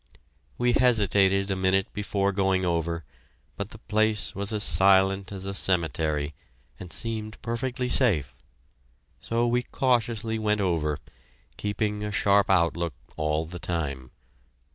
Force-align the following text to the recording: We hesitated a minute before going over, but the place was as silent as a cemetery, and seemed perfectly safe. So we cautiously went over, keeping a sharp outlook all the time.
We 0.57 0.71
hesitated 0.73 1.51
a 1.51 1.55
minute 1.55 1.93
before 1.93 2.31
going 2.31 2.65
over, 2.65 3.03
but 3.55 3.69
the 3.69 3.77
place 3.77 4.33
was 4.33 4.51
as 4.51 4.63
silent 4.63 5.31
as 5.31 5.45
a 5.45 5.53
cemetery, 5.53 6.33
and 6.79 6.91
seemed 6.91 7.39
perfectly 7.43 7.87
safe. 7.87 8.35
So 9.19 9.45
we 9.45 9.61
cautiously 9.61 10.39
went 10.39 10.59
over, 10.59 10.97
keeping 11.55 12.01
a 12.03 12.11
sharp 12.11 12.49
outlook 12.49 12.95
all 13.15 13.45
the 13.45 13.59
time. 13.59 14.09